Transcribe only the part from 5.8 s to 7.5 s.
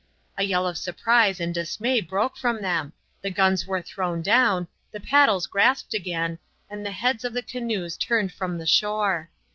again, and the heads of the